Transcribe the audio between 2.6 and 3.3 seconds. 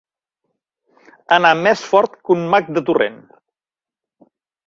de torrent.